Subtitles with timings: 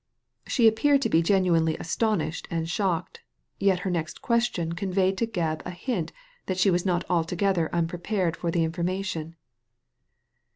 [0.47, 3.21] She appeared to be genuinely astonished and shocked;
[3.59, 6.11] yet her next question con veyed to Gebb a hint
[6.47, 9.35] that she was not altogether unprepared for the information.